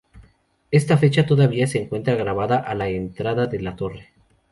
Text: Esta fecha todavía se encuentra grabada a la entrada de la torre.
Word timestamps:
Esta 0.71 0.97
fecha 0.97 1.27
todavía 1.27 1.67
se 1.67 1.83
encuentra 1.83 2.15
grabada 2.15 2.57
a 2.57 2.73
la 2.73 2.89
entrada 2.89 3.45
de 3.45 3.61
la 3.61 3.75
torre. 3.75 4.09